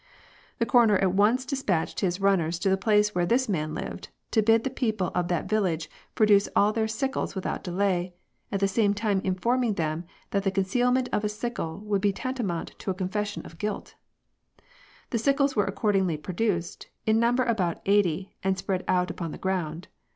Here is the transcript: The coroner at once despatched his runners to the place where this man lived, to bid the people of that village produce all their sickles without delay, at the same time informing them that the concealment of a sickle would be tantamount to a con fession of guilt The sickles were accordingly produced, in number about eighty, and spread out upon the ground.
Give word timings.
The 0.57 0.65
coroner 0.65 0.97
at 0.97 1.13
once 1.13 1.45
despatched 1.45 1.99
his 1.99 2.19
runners 2.19 2.57
to 2.57 2.69
the 2.71 2.75
place 2.75 3.13
where 3.13 3.27
this 3.27 3.47
man 3.47 3.75
lived, 3.75 4.09
to 4.31 4.41
bid 4.41 4.63
the 4.63 4.71
people 4.71 5.11
of 5.13 5.27
that 5.27 5.47
village 5.47 5.91
produce 6.15 6.49
all 6.55 6.73
their 6.73 6.87
sickles 6.87 7.35
without 7.35 7.63
delay, 7.63 8.15
at 8.51 8.61
the 8.61 8.67
same 8.67 8.95
time 8.95 9.21
informing 9.23 9.75
them 9.75 10.05
that 10.31 10.41
the 10.41 10.49
concealment 10.49 11.07
of 11.13 11.23
a 11.23 11.29
sickle 11.29 11.81
would 11.81 12.01
be 12.01 12.11
tantamount 12.11 12.69
to 12.79 12.89
a 12.89 12.95
con 12.95 13.09
fession 13.09 13.45
of 13.45 13.59
guilt 13.59 13.93
The 15.11 15.19
sickles 15.19 15.55
were 15.55 15.65
accordingly 15.65 16.17
produced, 16.17 16.87
in 17.05 17.19
number 17.19 17.43
about 17.43 17.79
eighty, 17.85 18.33
and 18.43 18.57
spread 18.57 18.83
out 18.87 19.11
upon 19.11 19.29
the 19.31 19.37
ground. 19.37 19.87